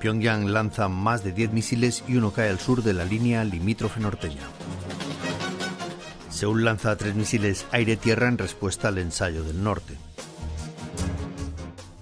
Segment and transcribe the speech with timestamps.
[0.00, 4.00] Pyongyang lanza más de 10 misiles y uno cae al sur de la línea limítrofe
[4.00, 4.42] norteña.
[6.30, 9.94] Seúl lanza tres misiles aire-tierra en respuesta al ensayo del norte.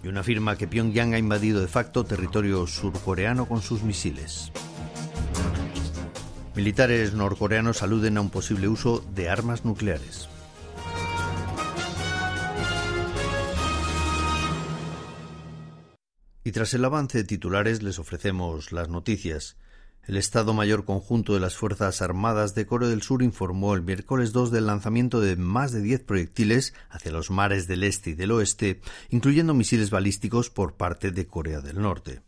[0.02, 4.50] Y una afirma que Pyongyang ha invadido de facto territorio surcoreano con sus misiles.
[6.56, 10.28] Militares norcoreanos aluden a un posible uso de armas nucleares.
[16.46, 19.56] Y tras el avance de titulares les ofrecemos las noticias.
[20.06, 24.32] El Estado Mayor Conjunto de las Fuerzas Armadas de Corea del Sur informó el miércoles
[24.32, 28.32] 2 del lanzamiento de más de 10 proyectiles hacia los mares del este y del
[28.32, 32.20] oeste, incluyendo misiles balísticos por parte de Corea del Norte.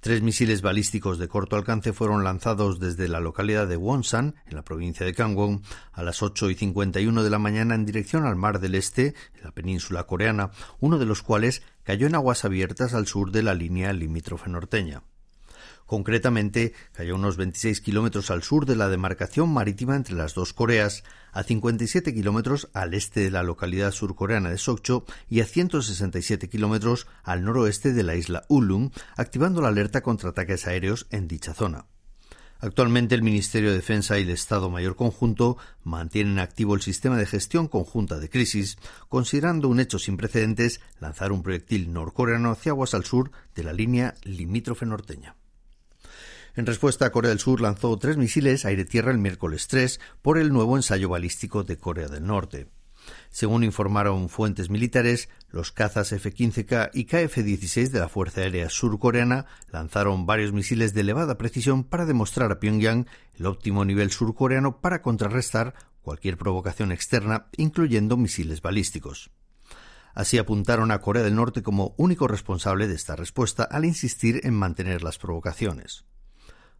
[0.00, 4.64] Tres misiles balísticos de corto alcance fueron lanzados desde la localidad de Wonsan, en la
[4.64, 5.60] provincia de Gangwon,
[5.92, 9.44] a las 8 y 51 de la mañana en dirección al Mar del Este, en
[9.44, 13.52] la península coreana, uno de los cuales cayó en aguas abiertas al sur de la
[13.52, 15.02] línea limítrofe norteña.
[15.90, 21.02] Concretamente, cayó unos 26 kilómetros al sur de la demarcación marítima entre las dos Coreas,
[21.32, 27.08] a 57 kilómetros al este de la localidad surcoreana de Sokcho y a 167 kilómetros
[27.24, 31.86] al noroeste de la isla Ulung, activando la alerta contra ataques aéreos en dicha zona.
[32.60, 37.26] Actualmente el Ministerio de Defensa y el Estado Mayor Conjunto mantienen activo el sistema de
[37.26, 42.94] gestión conjunta de crisis, considerando un hecho sin precedentes lanzar un proyectil norcoreano hacia aguas
[42.94, 45.34] al sur de la línea limítrofe norteña.
[46.56, 50.76] En respuesta, Corea del Sur lanzó tres misiles aire-tierra el miércoles 3 por el nuevo
[50.76, 52.66] ensayo balístico de Corea del Norte.
[53.30, 60.26] Según informaron fuentes militares, los cazas F-15K y KF-16 de la Fuerza Aérea Surcoreana lanzaron
[60.26, 65.74] varios misiles de elevada precisión para demostrar a Pyongyang el óptimo nivel surcoreano para contrarrestar
[66.02, 69.30] cualquier provocación externa, incluyendo misiles balísticos.
[70.14, 74.54] Así apuntaron a Corea del Norte como único responsable de esta respuesta al insistir en
[74.54, 76.04] mantener las provocaciones.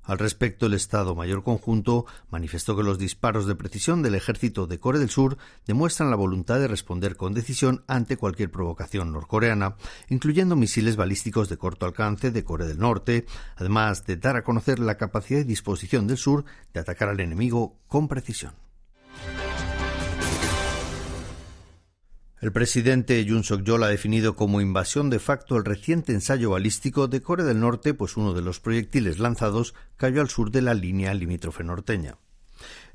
[0.03, 4.81] Al respecto, el Estado Mayor Conjunto manifestó que los disparos de precisión del ejército de
[4.81, 9.77] Corea del Sur demuestran la voluntad de responder con decisión ante cualquier provocación norcoreana,
[10.09, 14.79] incluyendo misiles balísticos de corto alcance de Corea del Norte, además de dar a conocer
[14.79, 18.55] la capacidad y disposición del Sur de atacar al enemigo con precisión.
[22.41, 27.21] El presidente Yoon Suk-yeol ha definido como invasión de facto el reciente ensayo balístico de
[27.21, 31.13] Corea del Norte, pues uno de los proyectiles lanzados cayó al sur de la línea
[31.13, 32.17] limítrofe norteña.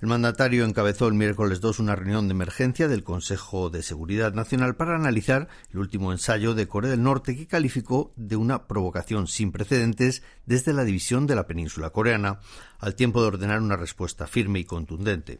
[0.01, 4.75] El mandatario encabezó el miércoles 2 una reunión de emergencia del Consejo de Seguridad Nacional
[4.77, 9.51] para analizar el último ensayo de Corea del Norte que calificó de una provocación sin
[9.51, 12.39] precedentes desde la división de la península coreana,
[12.79, 15.39] al tiempo de ordenar una respuesta firme y contundente.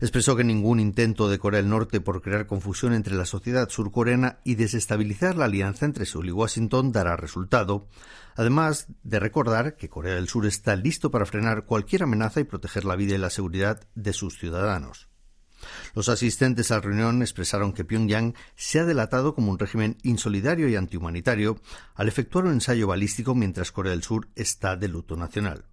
[0.00, 4.38] Expresó que ningún intento de Corea del Norte por crear confusión entre la sociedad surcoreana
[4.44, 7.88] y desestabilizar la alianza entre Seúl y Washington dará resultado,
[8.36, 12.84] además de recordar que Corea del Sur está listo para frenar cualquier amenaza y proteger
[12.84, 15.08] la vida y la seguridad de sus ciudadanos.
[15.94, 20.68] Los asistentes a la reunión expresaron que Pyongyang se ha delatado como un régimen insolidario
[20.68, 21.58] y antihumanitario
[21.94, 25.64] al efectuar un ensayo balístico mientras Corea del Sur está de luto nacional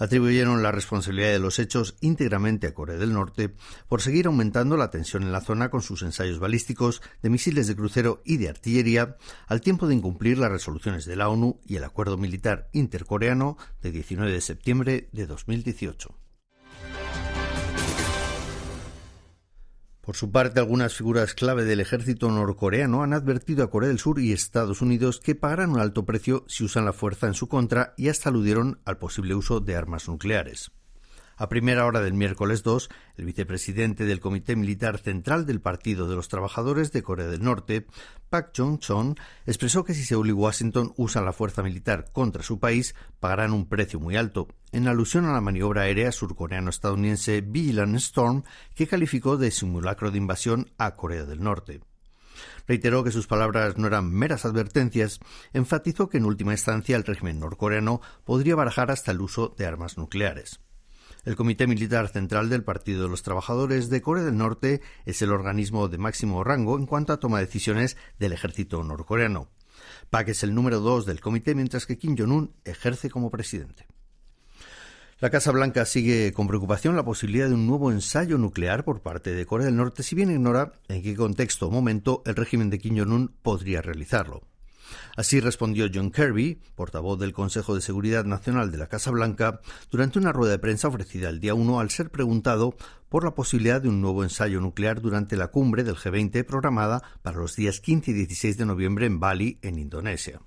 [0.00, 3.54] atribuyeron la responsabilidad de los hechos íntegramente a Corea del Norte
[3.86, 7.76] por seguir aumentando la tensión en la zona con sus ensayos balísticos de misiles de
[7.76, 9.16] crucero y de artillería,
[9.46, 13.92] al tiempo de incumplir las resoluciones de la ONU y el acuerdo militar intercoreano de
[13.92, 16.29] 19 de septiembre de 2018.
[20.10, 24.18] Por su parte, algunas figuras clave del ejército norcoreano han advertido a Corea del Sur
[24.18, 27.94] y Estados Unidos que pagarán un alto precio si usan la fuerza en su contra
[27.96, 30.72] y hasta aludieron al posible uso de armas nucleares.
[31.40, 36.14] A primera hora del miércoles 2, el vicepresidente del Comité Militar Central del Partido de
[36.14, 37.86] los Trabajadores de Corea del Norte,
[38.28, 39.16] Pak Jong-chon,
[39.46, 43.70] expresó que si Seúl y Washington usan la fuerza militar contra su país, pagarán un
[43.70, 48.42] precio muy alto, en alusión a la maniobra aérea surcoreano-estadounidense Vigilant Storm,
[48.74, 51.80] que calificó de simulacro de invasión a Corea del Norte.
[52.68, 55.20] Reiteró que sus palabras no eran meras advertencias,
[55.54, 59.96] enfatizó que en última instancia el régimen norcoreano podría barajar hasta el uso de armas
[59.96, 60.60] nucleares.
[61.24, 65.32] El Comité Militar Central del Partido de los Trabajadores de Corea del Norte es el
[65.32, 69.48] organismo de máximo rango en cuanto a toma de decisiones del ejército norcoreano.
[70.08, 73.86] Pak es el número dos del comité, mientras que Kim Jong-un ejerce como presidente.
[75.20, 79.34] La Casa Blanca sigue con preocupación la posibilidad de un nuevo ensayo nuclear por parte
[79.34, 82.78] de Corea del Norte, si bien ignora en qué contexto o momento el régimen de
[82.78, 84.49] Kim Jong-un podría realizarlo.
[85.16, 89.60] Así respondió John Kirby, portavoz del Consejo de Seguridad Nacional de la Casa Blanca,
[89.90, 92.74] durante una rueda de prensa ofrecida el día 1 al ser preguntado
[93.08, 97.38] por la posibilidad de un nuevo ensayo nuclear durante la cumbre del G20 programada para
[97.38, 100.40] los días 15 y 16 de noviembre en Bali, en Indonesia.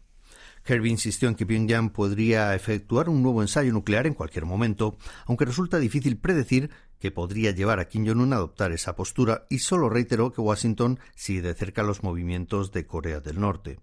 [0.63, 5.45] Kirby insistió en que Pyongyang podría efectuar un nuevo ensayo nuclear en cualquier momento, aunque
[5.45, 6.69] resulta difícil predecir
[6.99, 10.99] que podría llevar a Kim Jong-un a adoptar esa postura y solo reiteró que Washington
[11.15, 13.79] sigue de cerca los movimientos de Corea del Norte.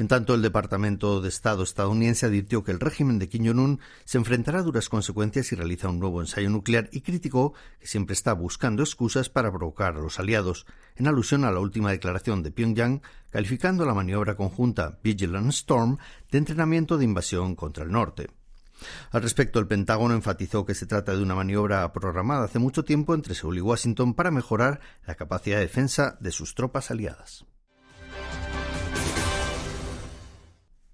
[0.00, 4.16] En tanto, el Departamento de Estado estadounidense advirtió que el régimen de Kim Jong-un se
[4.16, 8.32] enfrentará a duras consecuencias si realiza un nuevo ensayo nuclear y criticó que siempre está
[8.32, 10.64] buscando excusas para provocar a los aliados,
[10.96, 15.98] en alusión a la última declaración de Pyongyang, calificando la maniobra conjunta Vigilant Storm
[16.30, 18.30] de entrenamiento de invasión contra el norte.
[19.10, 23.14] Al respecto, el Pentágono enfatizó que se trata de una maniobra programada hace mucho tiempo
[23.14, 27.44] entre Seúl y Washington para mejorar la capacidad de defensa de sus tropas aliadas.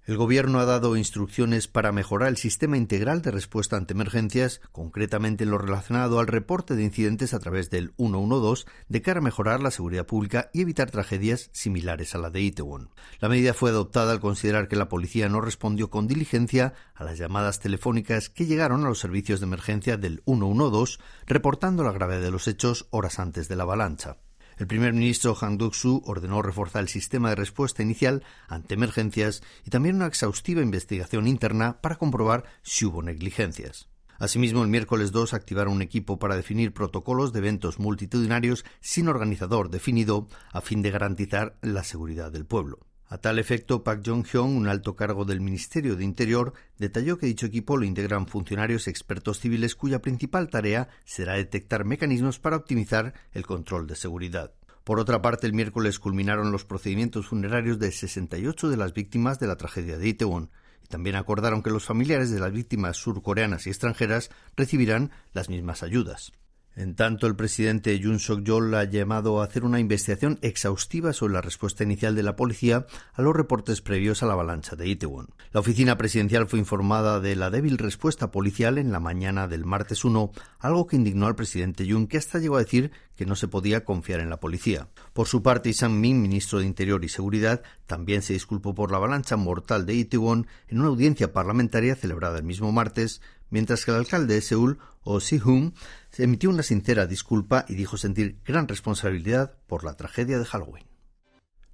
[0.07, 5.43] El Gobierno ha dado instrucciones para mejorar el sistema integral de respuesta ante emergencias, concretamente
[5.43, 9.59] en lo relacionado al reporte de incidentes a través del 112, de cara a mejorar
[9.59, 12.89] la seguridad pública y evitar tragedias similares a la de Itaewon.
[13.19, 17.17] La medida fue adoptada al considerar que la policía no respondió con diligencia a las
[17.17, 22.31] llamadas telefónicas que llegaron a los servicios de emergencia del 112, reportando la gravedad de
[22.31, 24.15] los hechos horas antes de la avalancha.
[24.57, 29.69] El primer ministro Han Duck-soo ordenó reforzar el sistema de respuesta inicial ante emergencias y
[29.69, 33.87] también una exhaustiva investigación interna para comprobar si hubo negligencias.
[34.17, 39.69] Asimismo, el miércoles 2 activaron un equipo para definir protocolos de eventos multitudinarios sin organizador
[39.69, 42.86] definido a fin de garantizar la seguridad del pueblo.
[43.09, 47.45] A tal efecto, Park Jong-hyun, un alto cargo del Ministerio de Interior, detalló que dicho
[47.45, 53.45] equipo lo integran funcionarios expertos civiles cuya principal tarea será detectar mecanismos para optimizar el
[53.45, 54.51] control de seguridad.
[54.83, 59.47] Por otra parte, el miércoles culminaron los procedimientos funerarios de 68 de las víctimas de
[59.47, 60.49] la tragedia de Itaewon
[60.83, 65.81] y también acordaron que los familiares de las víctimas surcoreanas y extranjeras recibirán las mismas
[65.81, 66.33] ayudas.
[66.77, 71.41] En tanto, el presidente Yoon Suk-yeol ha llamado a hacer una investigación exhaustiva sobre la
[71.41, 75.29] respuesta inicial de la policía a los reportes previos a la avalancha de Itaewon.
[75.53, 80.05] La oficina presidencial fue informada de la débil respuesta policial en la mañana del martes
[80.05, 83.47] 1, algo que indignó al presidente Yoon, que hasta llegó a decir que no se
[83.47, 84.87] podía confiar en la policía.
[85.13, 88.97] Por su parte, Sang Min, ministro de Interior y Seguridad, también se disculpó por la
[88.97, 93.19] avalancha mortal de Itaewon en una audiencia parlamentaria celebrada el mismo martes,
[93.49, 95.73] mientras que el alcalde de Seúl, Oh Si-hoon,
[96.17, 100.85] emitió una sincera disculpa y dijo sentir gran responsabilidad por la tragedia de Halloween.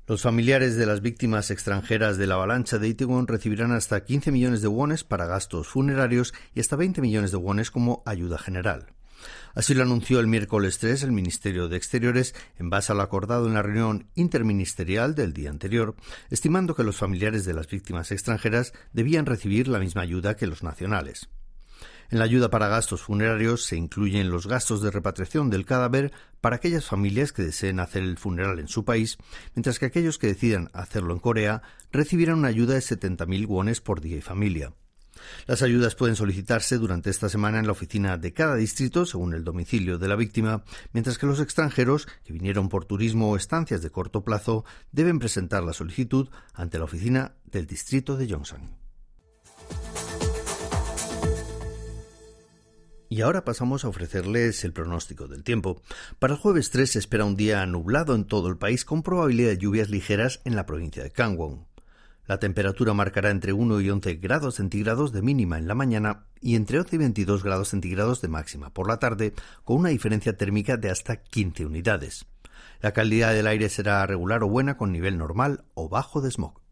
[0.05, 4.61] Los familiares de las víctimas extranjeras de la avalancha de Itaewon recibirán hasta 15 millones
[4.61, 8.87] de wones para gastos funerarios y hasta 20 millones de wones como ayuda general.
[9.55, 13.47] Así lo anunció el miércoles 3 el Ministerio de Exteriores en base a lo acordado
[13.47, 15.95] en la reunión interministerial del día anterior,
[16.29, 20.63] estimando que los familiares de las víctimas extranjeras debían recibir la misma ayuda que los
[20.63, 21.29] nacionales.
[22.09, 26.11] En la ayuda para gastos funerarios se incluyen los gastos de repatriación del cadáver
[26.41, 29.17] para aquellas familias que deseen hacer el funeral en su país,
[29.55, 31.61] mientras que aquellos que decidan hacerlo en Corea
[31.91, 34.73] recibirán una ayuda de 70.000 wones por día y familia.
[35.45, 39.43] Las ayudas pueden solicitarse durante esta semana en la oficina de cada distrito, según el
[39.43, 43.89] domicilio de la víctima, mientras que los extranjeros que vinieron por turismo o estancias de
[43.89, 48.75] corto plazo deben presentar la solicitud ante la oficina del distrito de Yongsan.
[53.13, 55.79] Y ahora pasamos a ofrecerles el pronóstico del tiempo.
[56.17, 59.49] Para el jueves 3 se espera un día nublado en todo el país con probabilidad
[59.49, 61.67] de lluvias ligeras en la provincia de Kangwon.
[62.25, 66.55] La temperatura marcará entre 1 y 11 grados centígrados de mínima en la mañana y
[66.55, 70.77] entre 11 y 22 grados centígrados de máxima por la tarde, con una diferencia térmica
[70.77, 72.25] de hasta 15 unidades.
[72.81, 76.62] La calidad del aire será regular o buena con nivel normal o bajo de smog.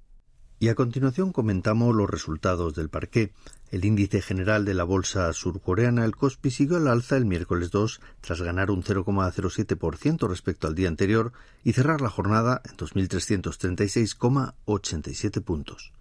[0.62, 3.34] Y a continuación comentamos los resultados del parqué.
[3.72, 8.00] El índice general de la bolsa surcoreana, el Kospi, siguió al alza el miércoles 2
[8.22, 15.94] tras ganar un 0,07% respecto al día anterior y cerrar la jornada en 2.336,87 puntos.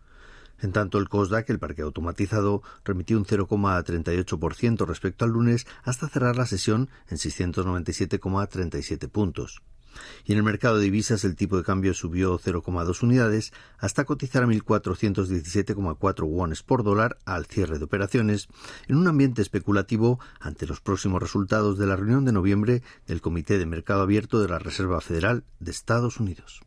[0.61, 6.37] En tanto, el COSDAC, el parque automatizado, remitió un 0,38% respecto al lunes hasta cerrar
[6.37, 9.63] la sesión en 697,37 puntos.
[10.25, 14.43] Y en el mercado de divisas el tipo de cambio subió 0,2 unidades hasta cotizar
[14.43, 18.49] a 1.417,4 wones por dólar al cierre de operaciones,
[18.89, 23.59] en un ambiente especulativo ante los próximos resultados de la reunión de noviembre del Comité
[23.59, 26.61] de Mercado Abierto de la Reserva Federal de Estados Unidos.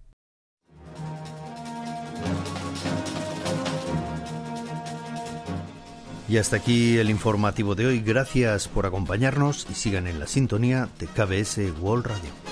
[6.27, 7.99] Y hasta aquí el informativo de hoy.
[7.99, 12.42] Gracias por acompañarnos y sigan en la sintonía de KBS World Radio.